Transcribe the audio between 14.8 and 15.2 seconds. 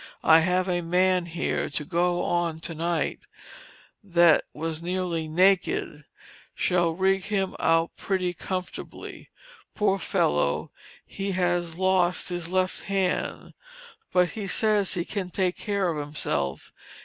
he